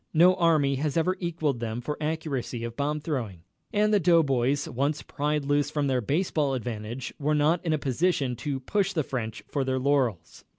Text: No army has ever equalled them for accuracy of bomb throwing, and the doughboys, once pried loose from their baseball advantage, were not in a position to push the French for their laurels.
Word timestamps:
No 0.15 0.33
army 0.33 0.77
has 0.77 0.97
ever 0.97 1.15
equalled 1.19 1.59
them 1.59 1.79
for 1.79 1.95
accuracy 2.01 2.63
of 2.63 2.75
bomb 2.75 3.01
throwing, 3.01 3.43
and 3.71 3.93
the 3.93 3.99
doughboys, 3.99 4.67
once 4.67 5.03
pried 5.03 5.45
loose 5.45 5.69
from 5.69 5.85
their 5.85 6.01
baseball 6.01 6.55
advantage, 6.55 7.13
were 7.19 7.35
not 7.35 7.63
in 7.63 7.71
a 7.71 7.77
position 7.77 8.35
to 8.37 8.59
push 8.61 8.93
the 8.93 9.03
French 9.03 9.43
for 9.47 9.63
their 9.63 9.77
laurels. 9.77 10.43